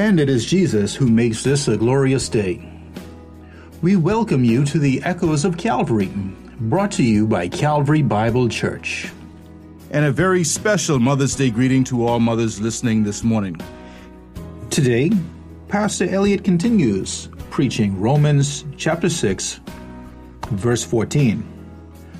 [0.00, 2.66] And it is Jesus who makes this a glorious day.
[3.82, 6.10] We welcome you to the Echoes of Calvary,
[6.58, 9.12] brought to you by Calvary Bible Church.
[9.90, 13.60] And a very special Mother's Day greeting to all mothers listening this morning.
[14.70, 15.10] Today,
[15.68, 19.60] Pastor Elliott continues preaching Romans chapter 6,
[20.52, 21.46] verse 14.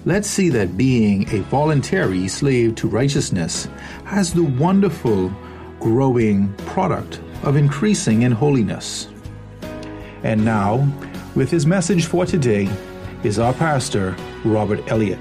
[0.05, 3.69] Let's see that being a voluntary slave to righteousness
[4.05, 5.33] has the wonderful
[5.80, 9.09] growing product of increasing in holiness.
[10.23, 10.87] And now,
[11.35, 12.69] with his message for today,
[13.23, 15.19] is our pastor, Robert Elliott.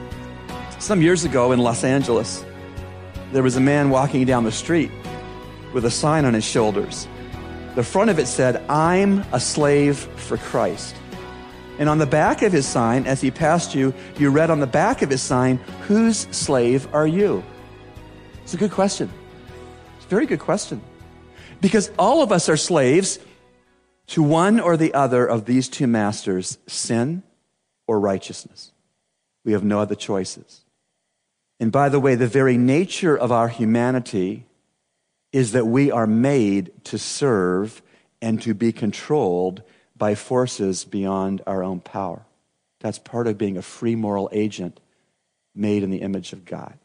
[0.80, 2.46] Some years ago in Los Angeles,
[3.32, 4.92] there was a man walking down the street
[5.74, 7.08] with a sign on his shoulders.
[7.76, 10.96] The front of it said, I'm a slave for Christ.
[11.78, 14.68] And on the back of his sign, as he passed you, you read on the
[14.68, 17.44] back of his sign, Whose slave are you?
[18.44, 19.10] It's a good question.
[19.98, 20.82] It's a very good question.
[21.62, 23.20] Because all of us are slaves
[24.08, 27.24] to one or the other of these two masters, sin
[27.88, 28.72] or righteousness.
[29.44, 30.62] We have no other choices.
[31.60, 34.46] And by the way, the very nature of our humanity
[35.32, 37.82] is that we are made to serve
[38.22, 39.62] and to be controlled
[39.96, 42.26] by forces beyond our own power.
[42.80, 44.80] That's part of being a free moral agent
[45.54, 46.78] made in the image of God.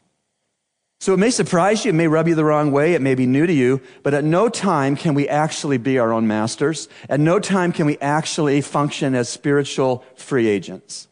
[0.99, 3.27] So it may surprise you, it may rub you the wrong way, it may be
[3.27, 6.87] new to you, but at no time can we actually be our own masters.
[7.09, 11.07] At no time can we actually function as spiritual free agents.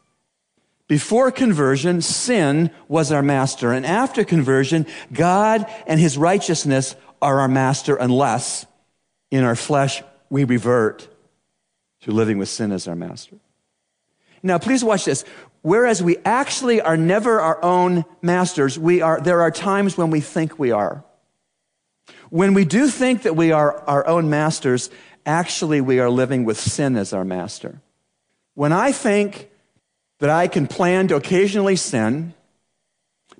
[0.88, 7.48] Before conversion, sin was our master, and after conversion, God and his righteousness are our
[7.48, 8.66] master unless
[9.32, 11.08] in our flesh we revert
[12.02, 13.38] to living with sin as our master.
[14.44, 15.24] Now, please watch this.
[15.64, 20.20] Whereas we actually are never our own masters, we are, there are times when we
[20.20, 21.04] think we are.
[22.30, 24.90] When we do think that we are our own masters,
[25.26, 27.80] actually we are living with sin as our master.
[28.56, 29.50] When I think
[30.20, 32.34] that I can plan to occasionally sin,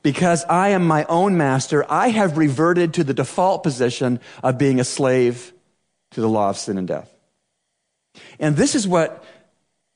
[0.02, 4.80] because I am my own master, I have reverted to the default position of being
[4.80, 5.52] a slave
[6.12, 7.14] to the law of sin and death.
[8.40, 9.26] And this is what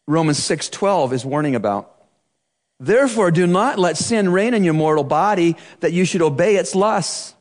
[0.08, 1.97] Romans 6:12 is warning about.
[2.80, 6.76] Therefore, do not let sin reign in your mortal body that you should obey its
[6.76, 7.34] lusts.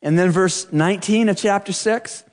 [0.00, 2.24] And then verse 19 of chapter 6.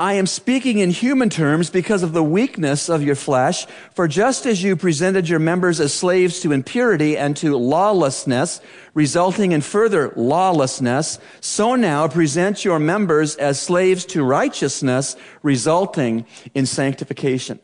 [0.00, 3.66] I am speaking in human terms because of the weakness of your flesh.
[3.94, 8.62] For just as you presented your members as slaves to impurity and to lawlessness,
[8.94, 16.64] resulting in further lawlessness, so now present your members as slaves to righteousness, resulting in
[16.64, 17.60] sanctification.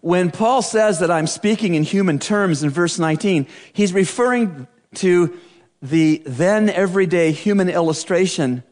[0.00, 5.38] When Paul says that I'm speaking in human terms in verse 19, he's referring to
[5.82, 8.62] the then everyday human illustration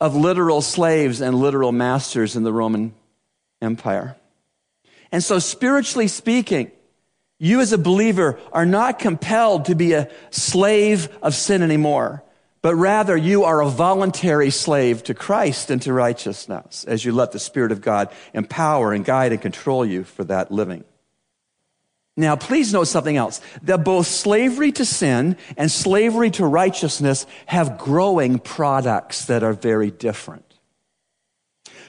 [0.00, 2.94] of literal slaves and literal masters in the Roman
[3.62, 4.16] Empire.
[5.10, 6.70] And so, spiritually speaking,
[7.38, 12.22] you as a believer are not compelled to be a slave of sin anymore,
[12.66, 17.30] but rather you are a voluntary slave to Christ and to righteousness as you let
[17.30, 20.82] the Spirit of God empower and guide and control you for that living.
[22.16, 27.78] Now, please note something else that both slavery to sin and slavery to righteousness have
[27.78, 30.58] growing products that are very different.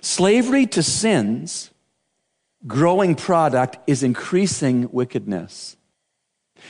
[0.02, 1.72] Slavery to sins,
[2.68, 5.76] growing product is increasing wickedness.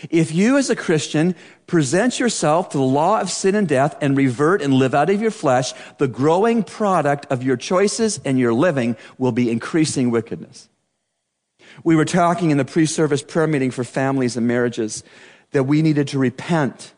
[0.10, 4.16] If you as a Christian present yourself to the law of sin and death and
[4.16, 8.54] revert and live out of your flesh, the growing product of your choices and your
[8.54, 10.70] living will be increasing wickedness.
[11.84, 15.04] We were talking in the pre service prayer meeting for families and marriages
[15.52, 16.94] that we needed to repent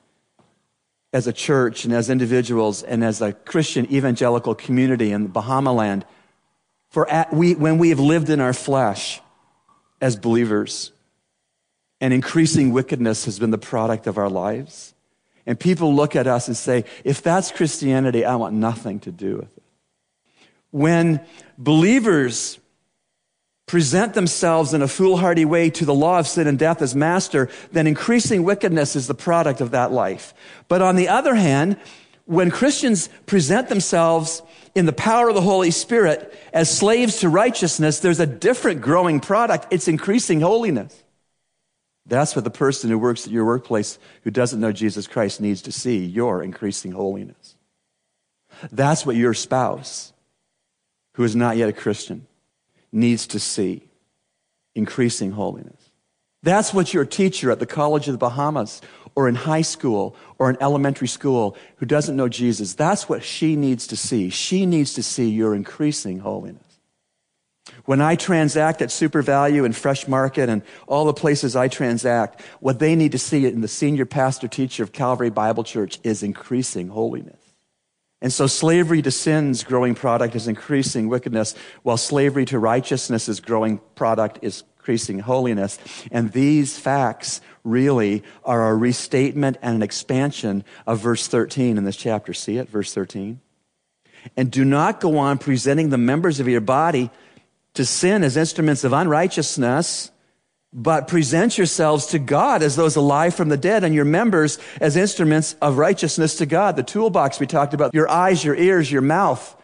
[1.11, 5.73] as a church and as individuals and as a Christian evangelical community in the Bahama
[5.73, 6.05] land
[6.89, 9.21] for at, we, when we have lived in our flesh
[10.01, 10.91] as believers
[12.01, 14.93] and increasing wickedness has been the product of our lives.
[15.45, 19.37] And people look at us and say, if that's Christianity, I want nothing to do
[19.37, 19.63] with it.
[20.71, 21.21] When
[21.57, 22.59] believers
[23.65, 27.49] present themselves in a foolhardy way to the law of sin and death as master,
[27.71, 30.33] then increasing wickedness is the product of that life.
[30.67, 31.77] But on the other hand,
[32.25, 34.41] when Christians present themselves
[34.75, 39.19] in the power of the Holy Spirit as slaves to righteousness, there's a different growing
[39.19, 39.67] product.
[39.71, 41.03] It's increasing holiness.
[42.09, 45.61] That's what the person who works at your workplace who doesn't know Jesus Christ needs
[45.63, 47.55] to see your increasing holiness.
[48.71, 50.11] That's what your spouse,
[51.13, 52.25] who is not yet a Christian,
[52.91, 53.83] needs to see
[54.73, 55.91] increasing holiness.
[56.41, 58.81] That's what your teacher at the College of the Bahamas
[59.13, 63.55] or in high school or in elementary school who doesn't know Jesus, that's what she
[63.55, 64.29] needs to see.
[64.29, 66.68] She needs to see your increasing holiness.
[67.89, 72.39] When I transact at Super Value and Fresh Market and all the places I transact,
[72.59, 76.21] what they need to see in the senior pastor teacher of Calvary Bible Church is
[76.21, 77.41] increasing holiness.
[78.21, 83.79] And so slavery to sin's growing product is increasing wickedness, while slavery to righteousness' growing
[83.95, 85.79] product is increasing holiness.
[86.11, 91.97] And these facts really are a restatement and an expansion of verse 13 in this
[91.97, 92.35] chapter.
[92.35, 92.69] See it?
[92.69, 93.41] Verse 13.
[94.37, 97.09] And do not go on presenting the members of your body
[97.75, 100.11] to sin as instruments of unrighteousness
[100.71, 104.95] but present yourselves to God as those alive from the dead and your members as
[104.95, 106.75] instruments of righteousness to God.
[106.75, 109.55] The toolbox we talked about, your eyes, your ears, your mouth,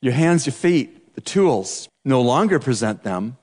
[0.00, 1.88] your hands, your feet, the tools.
[2.04, 3.36] No longer present them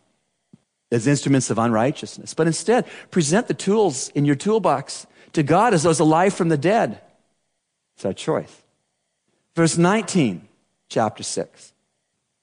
[0.92, 5.83] as instruments of unrighteousness, but instead present the tools in your toolbox to God as
[5.83, 7.00] those alive from the dead.
[7.95, 8.63] It's our choice.
[9.56, 10.48] Verse 19,
[10.89, 11.74] chapter 6.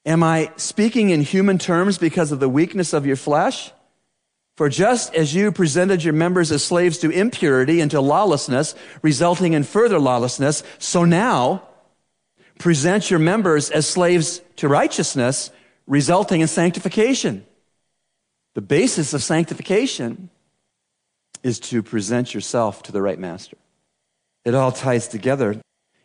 [0.07, 3.73] Am I speaking in human terms because of the weakness of your flesh?
[4.57, 9.53] For just as you presented your members as slaves to impurity and to lawlessness, resulting
[9.55, 11.67] in further lawlessness, so now
[12.59, 15.51] present your members as slaves to righteousness,
[15.87, 17.45] resulting in sanctification.
[18.55, 20.31] The basis of sanctification
[21.43, 23.57] is to present yourself to the right master.
[24.45, 25.61] It all ties together.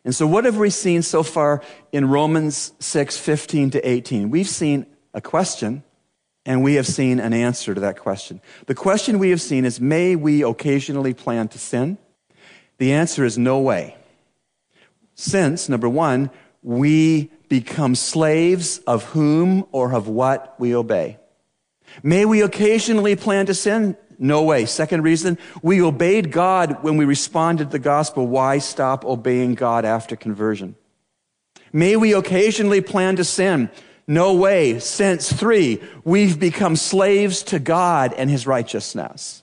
[0.09, 1.61] And so, what have we seen so far
[1.91, 4.31] in Romans 6 15 to 18?
[4.31, 5.83] We've seen a question
[6.47, 8.41] and we have seen an answer to that question.
[8.65, 11.99] The question we have seen is May we occasionally plan to sin?
[12.79, 13.97] The answer is no way.
[15.13, 16.31] Since, number one,
[16.63, 21.19] we become slaves of whom or of what we obey.
[22.01, 23.95] May we occasionally plan to sin?
[24.21, 24.65] No way.
[24.65, 28.27] Second reason, we obeyed God when we responded to the gospel.
[28.27, 30.75] Why stop obeying God after conversion?
[31.71, 33.69] May we occasionally plan to sin?
[34.07, 34.79] No way.
[34.79, 39.41] Since three, we've become slaves to God and his righteousness.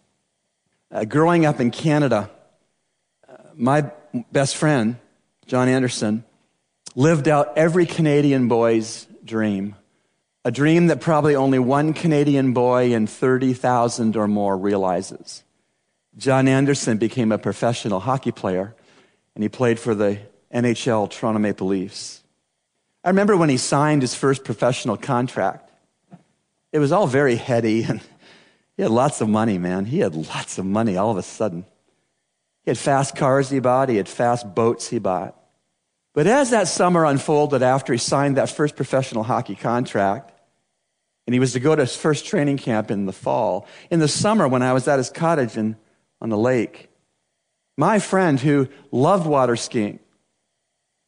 [0.91, 2.31] Uh, growing up in Canada,
[3.29, 3.91] uh, my
[4.31, 4.97] best friend,
[5.47, 6.25] John Anderson,
[6.95, 9.75] lived out every Canadian boy's dream.
[10.47, 15.43] A dream that probably only one Canadian boy in 30,000 or more realizes.
[16.17, 18.73] John Anderson became a professional hockey player,
[19.35, 20.21] and he played for the
[20.55, 22.23] NHL Toronto Maple Leafs.
[23.03, 25.69] I remember when he signed his first professional contract.
[26.71, 28.01] It was all very heady, and
[28.77, 29.85] he had lots of money, man.
[29.85, 31.67] He had lots of money all of a sudden.
[32.63, 35.35] He had fast cars he bought, he had fast boats he bought.
[36.15, 40.35] But as that summer unfolded after he signed that first professional hockey contract,
[41.27, 44.09] and he was to go to his first training camp in the fall, in the
[44.09, 45.77] summer when I was at his cottage in,
[46.21, 46.89] on the lake,
[47.77, 49.99] my friend who loved water skiing,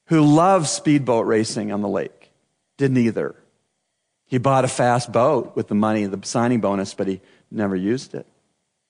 [0.08, 2.30] who loved speedboat racing on the lake.
[2.76, 3.34] Didn't either.
[4.26, 7.20] He bought a fast boat with the money, the signing bonus, but he
[7.50, 8.26] never used it.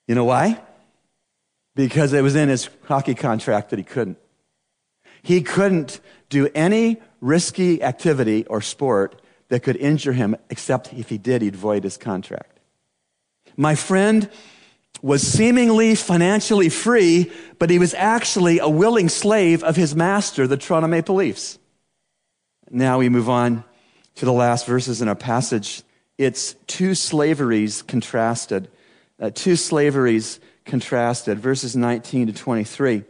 [0.06, 0.60] You know why?
[1.76, 4.18] Because it was in his hockey contract that he couldn't.
[5.22, 11.18] He couldn't do any risky activity or sport that could injure him, except if he
[11.18, 12.58] did, he'd void his contract.
[13.56, 14.30] My friend
[15.02, 20.56] was seemingly financially free, but he was actually a willing slave of his master, the
[20.56, 21.58] Toronto Maple Leafs.
[22.70, 23.64] Now we move on
[24.16, 25.82] to the last verses in our passage.
[26.18, 28.68] It's two slaveries contrasted.
[29.20, 33.04] Uh, two slaveries contrasted, verses 19 to 23.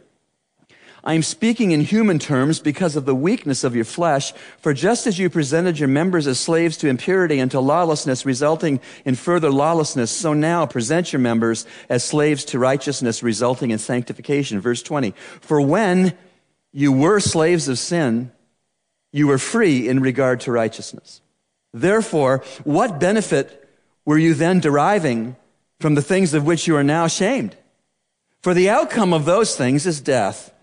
[1.03, 4.33] I am speaking in human terms because of the weakness of your flesh.
[4.57, 8.81] For just as you presented your members as slaves to impurity and to lawlessness, resulting
[9.05, 14.59] in further lawlessness, so now present your members as slaves to righteousness, resulting in sanctification.
[14.59, 15.13] Verse 20.
[15.41, 16.17] For when
[16.71, 18.31] you were slaves of sin,
[19.11, 21.21] you were free in regard to righteousness.
[21.73, 23.69] Therefore, what benefit
[24.05, 25.35] were you then deriving
[25.79, 27.55] from the things of which you are now ashamed?
[28.41, 30.53] For the outcome of those things is death.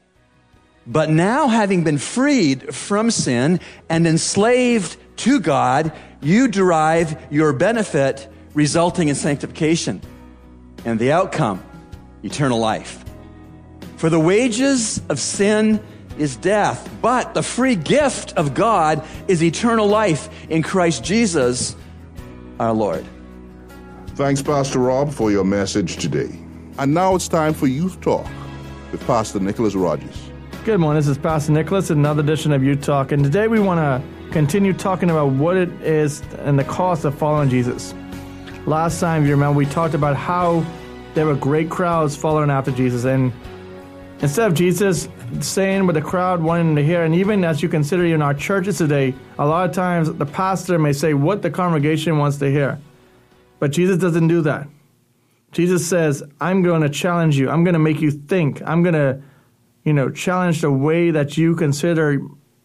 [0.87, 8.29] But now, having been freed from sin and enslaved to God, you derive your benefit
[8.55, 10.01] resulting in sanctification.
[10.85, 11.65] And the outcome,
[12.23, 13.05] eternal life.
[13.97, 15.83] For the wages of sin
[16.19, 21.77] is death, but the free gift of God is eternal life in Christ Jesus
[22.59, 23.05] our Lord.
[24.11, 26.31] Thanks, Pastor Rob, for your message today.
[26.79, 28.27] And now it's time for Youth Talk
[28.93, 30.26] with Pastor Nicholas Rogers.
[30.67, 30.99] Good morning.
[30.99, 34.73] This is Pastor Nicholas, another edition of Youth Talk, and today we want to continue
[34.73, 37.95] talking about what it is and the cost of following Jesus.
[38.67, 40.67] Last time, if you remember, we talked about how
[41.15, 43.05] there were great crowds following after Jesus.
[43.05, 43.33] And
[44.19, 45.09] instead of Jesus
[45.39, 48.79] saying what the crowd wanted to hear, and even as you consider in our churches
[48.79, 52.77] today, a lot of times the pastor may say what the congregation wants to hear.
[53.61, 54.67] But Jesus doesn't do that.
[55.53, 57.51] Jesus says, I'm going to challenge you.
[57.51, 58.63] I'm going to make you think.
[58.67, 59.23] I'm going to,
[59.87, 62.21] you know, challenge the way that you consider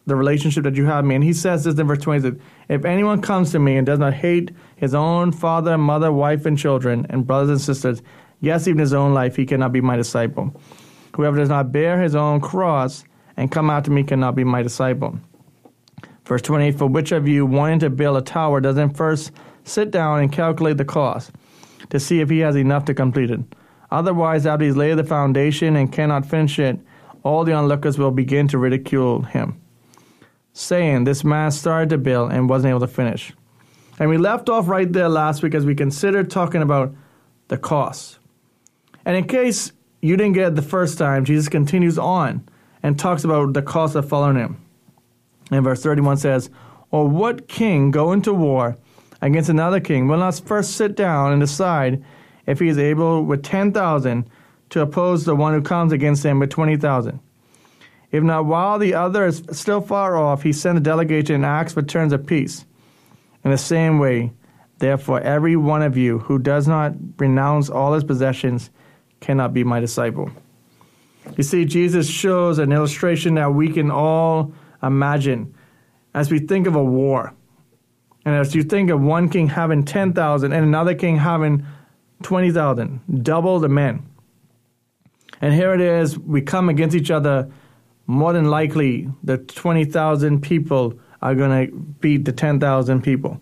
[0.06, 1.14] the relationship that you have with me.
[1.14, 2.36] And he says this in verse 20
[2.68, 6.58] If anyone comes to me and does not hate his own father, mother, wife, and
[6.58, 8.02] children, and brothers and sisters,
[8.40, 10.52] yes, even his own life, he cannot be my disciple.
[11.14, 13.04] Whoever does not bear his own cross
[13.36, 15.16] and come after me cannot be my disciple.
[16.24, 19.30] Verse 28 For which of you wanting to build a tower doesn't first
[19.62, 21.30] sit down and calculate the cost
[21.90, 23.40] to see if he has enough to complete it?
[23.92, 26.80] Otherwise, after he's laid the foundation and cannot finish it,
[27.22, 29.62] all the onlookers will begin to ridicule him
[30.52, 33.32] saying this man started to build and wasn't able to finish.
[33.98, 36.94] And we left off right there last week as we considered talking about
[37.48, 38.18] the cost.
[39.04, 42.48] And in case you didn't get it the first time, Jesus continues on
[42.82, 44.60] and talks about the cost of following him.
[45.50, 46.50] And verse 31 says,
[46.90, 48.76] Or what king going to war
[49.20, 52.02] against another king will not first sit down and decide
[52.46, 54.28] if he is able with 10,000
[54.72, 57.20] to oppose the one who comes against him with 20,000?
[58.10, 61.72] If not, while the other is still far off, he sent a delegation and asks
[61.72, 62.64] for terms of peace.
[63.44, 64.32] In the same way,
[64.78, 68.70] therefore, every one of you who does not renounce all his possessions
[69.20, 70.30] cannot be my disciple.
[71.36, 74.52] You see, Jesus shows an illustration that we can all
[74.82, 75.54] imagine
[76.14, 77.34] as we think of a war.
[78.24, 81.66] And as you think of one king having 10,000 and another king having
[82.22, 84.06] 20,000, double the men.
[85.42, 87.50] And here it is, we come against each other
[88.06, 93.40] more than likely the 20,000 people are going to beat the 10,000 people.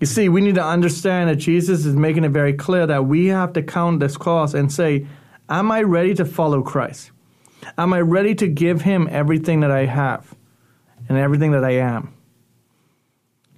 [0.00, 3.26] You see, we need to understand that Jesus is making it very clear that we
[3.26, 5.06] have to count this cost and say,
[5.48, 7.12] Am I ready to follow Christ?
[7.78, 10.34] Am I ready to give him everything that I have
[11.08, 12.12] and everything that I am?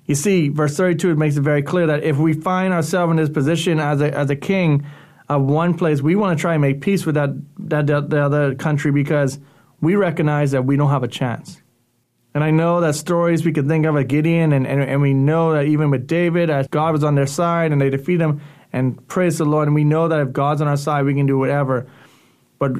[0.07, 3.29] You see, verse 32 makes it very clear that if we find ourselves in this
[3.29, 4.87] position as a, as a king
[5.29, 8.25] of one place, we want to try and make peace with that, that, that the
[8.25, 9.39] other country because
[9.81, 11.61] we recognize that we don't have a chance.
[12.35, 15.13] And I know that stories we could think of at Gideon, and, and, and we
[15.13, 18.41] know that even with David, as God was on their side and they defeat him,
[18.73, 19.67] and praise the Lord.
[19.67, 21.87] And we know that if God's on our side, we can do whatever.
[22.59, 22.73] But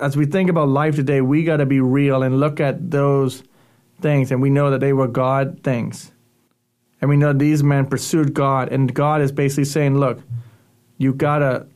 [0.00, 3.42] as we think about life today, we got to be real and look at those
[4.00, 6.12] things, and we know that they were God things.
[7.00, 10.20] And we know these men pursued God, and God is basically saying, look,
[10.98, 11.66] you got to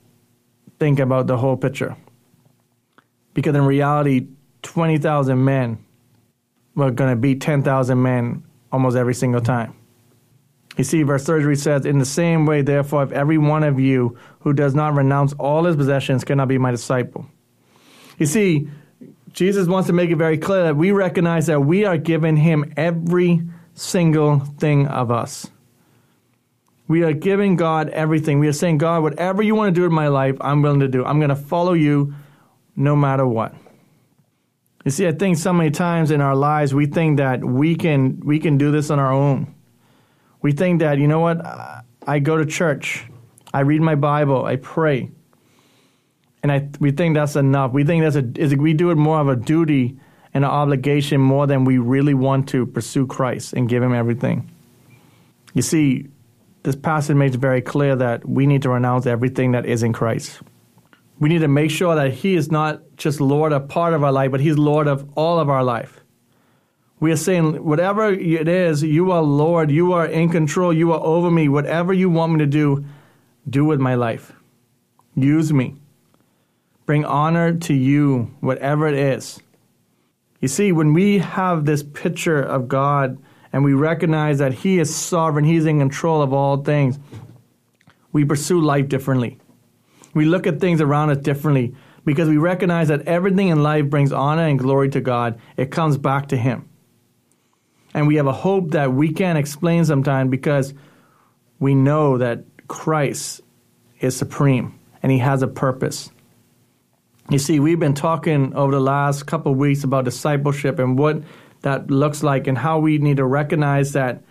[0.78, 1.96] think about the whole picture.
[3.34, 4.28] Because in reality,
[4.62, 5.84] 20,000 men
[6.74, 9.74] were going to beat 10,000 men almost every single time.
[10.76, 14.18] You see, verse 33 says, In the same way, therefore, if every one of you
[14.40, 17.26] who does not renounce all his possessions cannot be my disciple.
[18.18, 18.68] You see,
[19.32, 22.72] Jesus wants to make it very clear that we recognize that we are giving him
[22.76, 23.42] every
[23.74, 25.50] single thing of us.
[26.88, 28.38] We are giving God everything.
[28.38, 30.88] We are saying, God, whatever you want to do in my life, I'm willing to
[30.88, 31.04] do.
[31.04, 32.14] I'm going to follow you
[32.76, 33.54] no matter what.
[34.84, 38.20] You see, I think so many times in our lives we think that we can
[38.20, 39.52] we can do this on our own.
[40.42, 41.44] We think that you know what,
[42.06, 43.04] I go to church,
[43.52, 45.10] I read my Bible, I pray,
[46.40, 47.72] and I we think that's enough.
[47.72, 49.98] We think that's a is we do it more of a duty
[50.32, 54.48] and an obligation more than we really want to pursue Christ and give Him everything.
[55.52, 56.06] You see,
[56.66, 60.40] this passage makes very clear that we need to renounce everything that is in Christ
[61.18, 64.12] we need to make sure that He is not just Lord of part of our
[64.12, 66.00] life, but He's Lord of all of our life.
[67.00, 71.00] We are saying, whatever it is, you are Lord, you are in control, you are
[71.00, 71.48] over me.
[71.48, 72.84] Whatever you want me to do,
[73.48, 74.32] do with my life.
[75.14, 75.76] Use me.
[76.86, 79.40] Bring honor to you, whatever it is.
[80.40, 83.18] You see, when we have this picture of God
[83.56, 86.98] and we recognize that He is sovereign, He's in control of all things,
[88.12, 89.38] we pursue life differently.
[90.12, 94.12] We look at things around us differently because we recognize that everything in life brings
[94.12, 95.40] honor and glory to God.
[95.56, 96.68] It comes back to Him.
[97.94, 100.74] And we have a hope that we can't explain sometimes because
[101.58, 103.40] we know that Christ
[104.00, 106.10] is supreme and He has a purpose.
[107.30, 111.22] You see, we've been talking over the last couple weeks about discipleship and what
[111.66, 114.22] that looks like and how we need to recognize that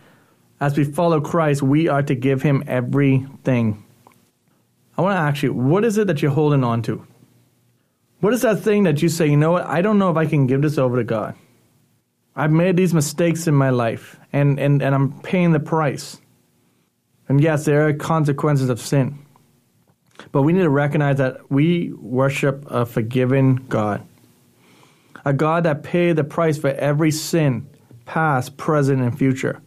[0.59, 3.85] as we follow Christ, we are to give Him everything
[4.97, 7.05] I want to ask you, what is it that you're holding on to?
[8.21, 10.25] What is that thing that you say, you know what, I don't know if I
[10.25, 11.35] can give this over to God?
[12.35, 16.19] I've made these mistakes in my life, and, and, and I'm paying the price.
[17.27, 19.19] And yes, there are consequences of sin.
[20.31, 24.05] But we need to recognize that we worship a forgiving God,
[25.25, 27.67] a God that paid the price for every sin,
[28.05, 29.61] past, present, and future.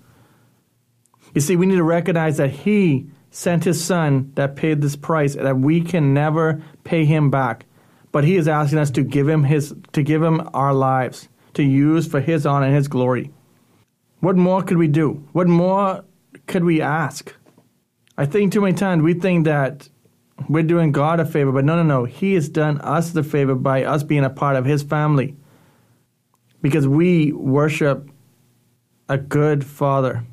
[1.34, 5.34] You see, we need to recognize that He sent His Son that paid this price,
[5.34, 7.66] that we can never pay Him back.
[8.12, 11.62] But He is asking us to give Him His, to give Him our lives, to
[11.62, 13.32] use for His honor and His glory.
[14.20, 15.28] What more could we do?
[15.32, 16.04] What more
[16.46, 17.34] could we ask?
[18.16, 19.88] I think too many times we think that
[20.48, 22.04] we're doing God a favor, but no, no, no.
[22.04, 25.36] He has done us the favor by us being a part of His family
[26.62, 28.08] because we worship
[29.08, 30.24] a good Father,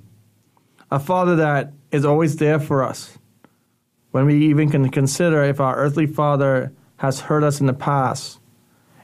[0.91, 3.17] a Father that is always there for us.
[4.11, 8.39] When we even can consider if our earthly Father has hurt us in the past.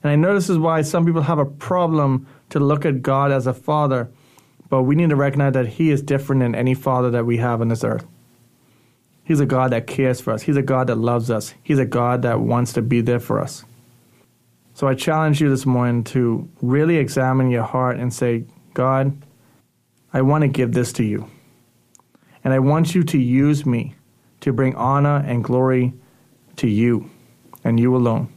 [0.04, 3.32] And I know this is why some people have a problem to look at God
[3.32, 4.10] as a Father,
[4.70, 7.62] but we need to recognize that He is different than any Father that we have
[7.62, 8.06] on this earth.
[9.24, 10.42] He's a God that cares for us.
[10.44, 11.54] He's a God that loves us.
[11.62, 13.63] He's a God that wants to be there for us.
[14.81, 19.15] So I challenge you this morning to really examine your heart and say, God,
[20.11, 21.29] I want to give this to you.
[22.43, 23.93] And I want you to use me
[24.39, 25.93] to bring honor and glory
[26.55, 27.11] to you
[27.63, 28.33] and you alone.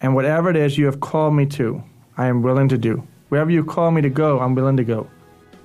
[0.00, 1.84] And whatever it is you have called me to,
[2.16, 3.06] I am willing to do.
[3.28, 5.10] Wherever you call me to go, I'm willing to go.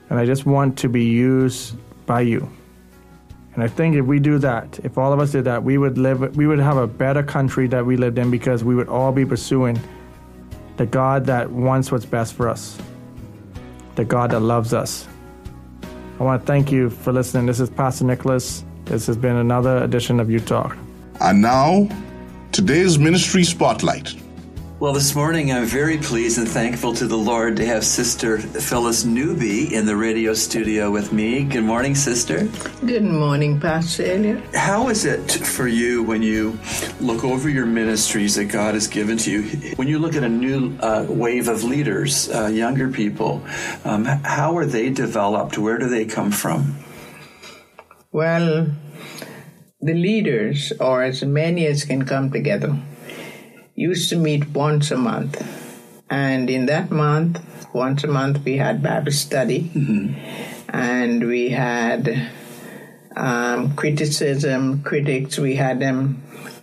[0.10, 2.52] And I just want to be used by you.
[3.54, 5.98] And I think if we do that, if all of us did that, we would
[5.98, 9.12] live we would have a better country that we lived in because we would all
[9.12, 9.80] be pursuing
[10.78, 12.78] the God that wants what's best for us.
[13.96, 15.08] The God that loves us.
[16.20, 17.46] I want to thank you for listening.
[17.46, 18.66] This is Pastor Nicholas.
[18.86, 20.76] This has been another edition of Youth Talk.
[21.22, 21.88] And now,
[22.52, 24.16] today's ministry spotlight.
[24.84, 29.06] Well, this morning I'm very pleased and thankful to the Lord to have Sister Phyllis
[29.06, 31.46] Newby in the radio studio with me.
[31.46, 32.50] Good morning, Sister.
[32.86, 34.44] Good morning, Pastor Elliott.
[34.54, 36.60] How is it for you when you
[37.00, 39.74] look over your ministries that God has given to you?
[39.78, 43.42] When you look at a new uh, wave of leaders, uh, younger people,
[43.86, 45.58] um, how are they developed?
[45.58, 46.76] Where do they come from?
[48.12, 48.68] Well,
[49.80, 52.78] the leaders, or as many as can come together,
[53.76, 55.42] used to meet once a month.
[56.10, 57.42] And in that month,
[57.74, 59.72] once a month, we had Bible study
[60.70, 62.30] and we had
[63.16, 66.22] um, criticism, critics, we had them,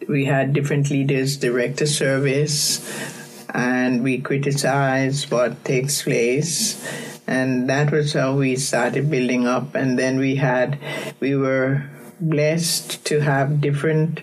[0.08, 6.86] we had different leaders direct a service and we criticized what takes place.
[7.26, 9.74] And that was how we started building up.
[9.74, 10.78] And then we had,
[11.20, 11.88] we were
[12.20, 14.20] blessed to have different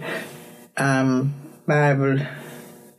[0.78, 1.34] um,
[1.66, 2.20] Bible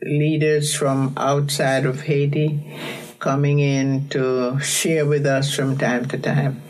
[0.01, 2.77] leaders from outside of Haiti
[3.19, 6.61] coming in to share with us from time to time.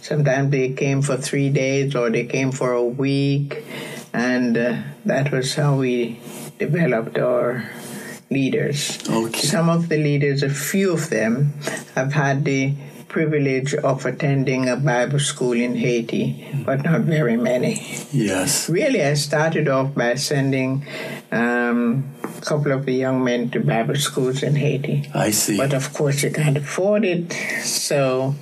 [0.00, 3.64] Sometimes they came for three days or they came for a week,
[4.12, 6.20] and uh, that was how we
[6.58, 7.70] developed our
[8.30, 8.98] leaders.
[9.08, 9.40] Okay.
[9.40, 11.52] Some of the leaders, a few of them,
[11.94, 12.74] have had the
[13.08, 17.86] privilege of attending a Bible school in Haiti, but not very many.
[18.10, 18.68] Yes.
[18.70, 20.86] Really, I started off by sending
[21.30, 22.11] um,
[22.44, 25.08] couple of the young men to Bible schools in Haiti.
[25.14, 25.56] I see.
[25.56, 28.34] But of course, you can't afford it, so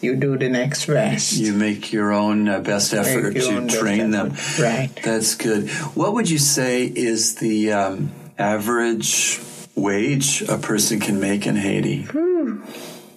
[0.00, 1.34] you do the next best.
[1.38, 4.32] You make your own uh, best effort to train them.
[4.32, 4.62] effort.
[4.62, 4.90] Right.
[5.04, 5.68] That's good.
[5.94, 9.40] What would you say is the um, average
[9.74, 12.06] wage a person can make in Haiti?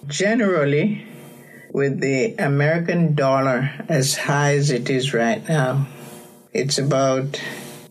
[0.06, 1.06] Generally,
[1.72, 5.86] with the American dollar as high as it is right now,
[6.52, 7.40] it's about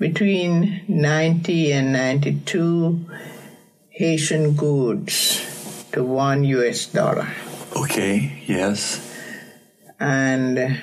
[0.02, 3.06] between 90 and 92
[3.92, 5.46] Haitian gourdes
[5.92, 7.28] to one US dollar.
[7.78, 8.98] Okay, yes.
[10.00, 10.82] And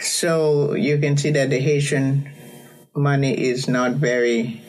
[0.00, 2.32] so you can see that the Haitian
[2.96, 4.62] money is not very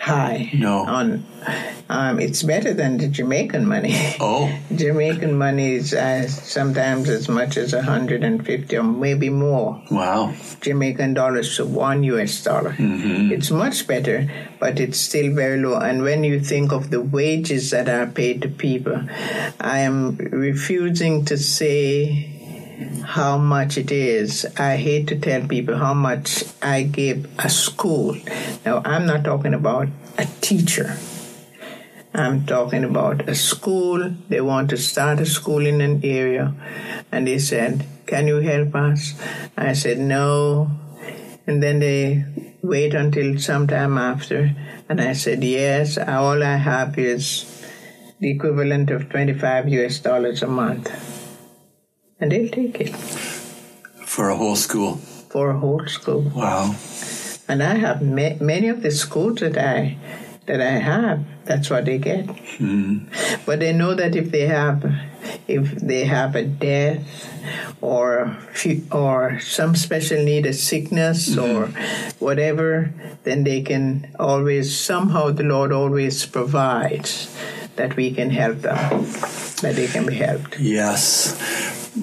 [0.00, 0.50] high.
[0.54, 0.86] No.
[0.86, 1.26] On,
[1.90, 3.94] um, it's better than the Jamaican money.
[4.18, 10.34] Oh, Jamaican money is uh, sometimes as much as 150 or maybe more wow.
[10.62, 12.74] Jamaican dollars to one US dollar.
[12.78, 15.78] It's much better, but it's still very low.
[15.78, 19.02] And when you think of the wages that are paid to people,
[19.60, 22.39] I am refusing to say
[23.04, 24.46] how much it is.
[24.58, 28.16] I hate to tell people how much I give a school.
[28.64, 29.88] Now, I'm not talking about
[30.18, 30.96] a teacher.
[32.12, 34.10] I'm talking about a school.
[34.28, 36.54] They want to start a school in an area.
[37.12, 39.14] And they said, Can you help us?
[39.56, 40.70] I said, No.
[41.46, 42.24] And then they
[42.62, 44.54] wait until sometime after.
[44.88, 47.64] And I said, Yes, all I have is
[48.18, 51.19] the equivalent of 25 US dollars a month.
[52.20, 54.96] And they'll take it For a whole school.
[55.30, 56.22] for a whole school.
[56.34, 56.74] Wow.
[57.48, 59.96] And I have ma- many of the schools that I
[60.46, 61.24] that I have.
[61.44, 62.26] That's what they get.
[62.58, 63.06] Hmm.
[63.46, 64.84] But they know that if they have
[65.46, 67.02] if they have a death
[67.80, 68.36] or
[68.90, 71.46] or some special need, a sickness mm-hmm.
[71.46, 71.66] or
[72.18, 72.92] whatever,
[73.24, 77.30] then they can always somehow the Lord always provides
[77.76, 79.06] that we can help them,
[79.62, 80.58] that they can be helped.
[80.58, 81.34] Yes.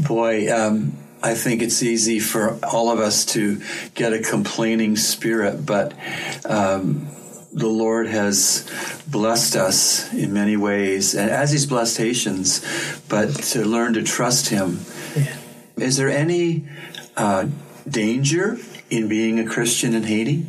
[0.06, 3.62] Boy, um, I think it's easy for all of us to
[3.96, 5.94] get a complaining spirit, but
[6.46, 7.08] um,
[7.52, 8.70] the Lord has
[9.08, 12.62] blessed us in many ways, and as He's blessed Haitians,
[13.10, 14.82] but to learn to trust Him.
[15.78, 16.68] Is there any
[17.16, 17.48] uh,
[17.88, 18.58] danger
[18.90, 20.46] in being a Christian in Haiti?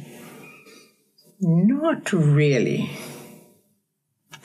[1.41, 2.91] Not really.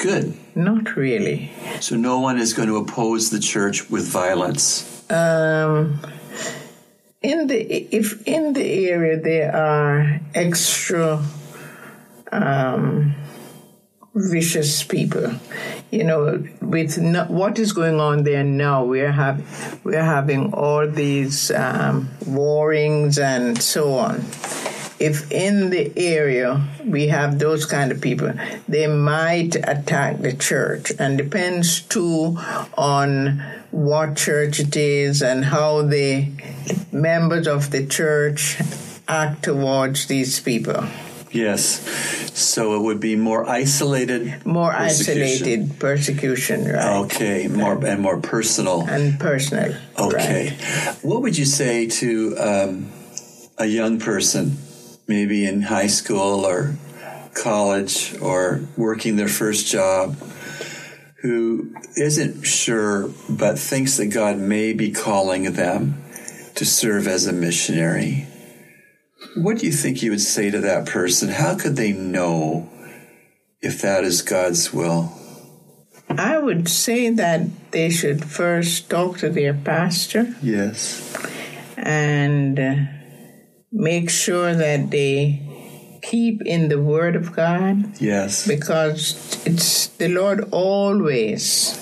[0.03, 0.35] Good.
[0.53, 1.49] Not really.
[1.79, 4.83] So no one is going to oppose the church with violence.
[5.09, 5.99] um,
[7.21, 7.57] in the
[7.95, 11.23] if in the area there are extra
[12.33, 13.15] um,
[14.13, 15.31] vicious people,
[15.89, 19.39] you know, with no, what is going on there now, we're have
[19.85, 24.19] we're having all these um, warrings and so on.
[25.03, 28.31] If in the area we have those kind of people,
[28.69, 32.37] they might attack the church, and depends too
[32.77, 36.29] on what church it is and how the
[36.91, 38.61] members of the church
[39.07, 40.85] act towards these people.
[41.33, 41.81] Yes.
[42.33, 44.45] So it would be more isolated.
[44.45, 45.23] More persecution.
[45.23, 46.97] isolated persecution, right?
[47.05, 48.87] Okay, more and more personal.
[48.87, 49.75] And personal.
[49.99, 50.49] Okay.
[50.49, 50.97] right.
[51.01, 52.91] What would you say to um,
[53.57, 54.57] a young person,
[55.07, 56.75] maybe in high school or
[57.33, 60.15] college or working their first job,
[61.21, 66.03] who isn't sure but thinks that God may be calling them
[66.55, 68.27] to serve as a missionary?
[69.35, 71.29] What do you think you would say to that person?
[71.29, 72.69] How could they know
[73.61, 75.13] if that is God's will?
[76.09, 81.01] I would say that they should first talk to their pastor Yes.
[81.77, 82.75] and uh,
[83.73, 85.41] make sure that they
[86.03, 88.45] keep in the Word of God Yes.
[88.47, 91.79] because it's the Lord always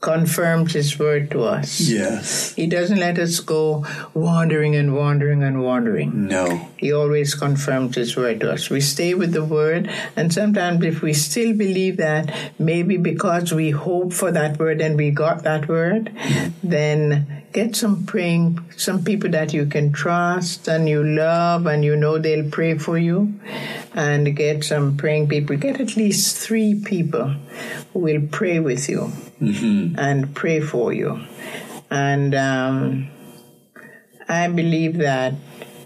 [0.00, 1.80] confirms His Word to us.
[1.80, 2.54] Yes.
[2.54, 6.26] He doesn't let us go wandering and wandering and wandering.
[6.26, 6.68] No.
[6.76, 8.70] He always confirms His word to us.
[8.70, 13.70] We stay with the word, and sometimes if we still believe that, maybe because we
[13.70, 16.52] hope for that word and we got that word, mm.
[16.64, 21.94] then get some praying, some people that you can trust and you love and you
[21.96, 23.34] know they'll pray for you,
[23.94, 25.56] and get some praying people.
[25.56, 27.34] Get at least three people
[27.92, 31.20] who will pray with you and pray for you.
[31.90, 33.10] And um,
[34.28, 35.34] I believe that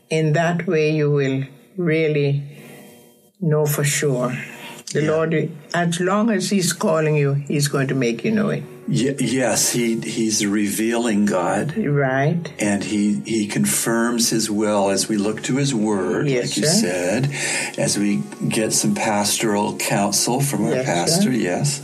[0.08, 1.44] in that way you will
[1.76, 2.44] really
[3.40, 4.36] know for sure.
[4.92, 8.62] The Lord, as long as He's calling you, He's going to make you know it.
[8.88, 12.38] Y- yes, he he's revealing God, Right?
[12.60, 16.66] and he he confirms His will as we look to His Word, Yes, like you
[16.66, 17.30] said,
[17.78, 21.38] as we get some pastoral counsel from our Yes, pastor, sir.
[21.50, 21.82] yes,